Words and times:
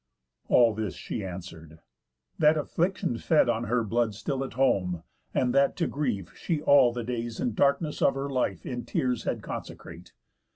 All 0.47 0.73
this 0.73 0.95
she 0.95 1.23
answer'd: 1.23 1.77
'That 2.39 2.57
affliction 2.57 3.19
fed 3.19 3.47
On 3.47 3.65
her 3.65 3.83
blood 3.83 4.15
still 4.15 4.43
at 4.43 4.53
home, 4.53 5.03
and 5.31 5.53
that 5.53 5.75
to 5.75 5.85
grief 5.85 6.35
She 6.35 6.59
all 6.59 6.91
the 6.91 7.03
days 7.03 7.39
and 7.39 7.55
darkness 7.55 8.01
of 8.01 8.15
her 8.15 8.27
life 8.27 8.65
In 8.65 8.83
tears 8.83 9.25
had 9.25 9.43
consecrate. 9.43 10.13